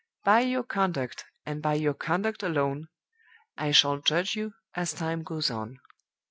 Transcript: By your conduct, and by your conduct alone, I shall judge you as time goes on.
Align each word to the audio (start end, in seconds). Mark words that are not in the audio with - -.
By 0.23 0.39
your 0.39 0.63
conduct, 0.63 1.25
and 1.45 1.61
by 1.61 1.75
your 1.75 1.93
conduct 1.93 2.41
alone, 2.41 2.87
I 3.55 3.69
shall 3.69 3.99
judge 3.99 4.35
you 4.35 4.53
as 4.73 4.93
time 4.93 5.21
goes 5.21 5.51
on. 5.51 5.77